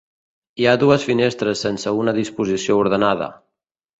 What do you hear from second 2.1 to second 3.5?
disposició ordenada.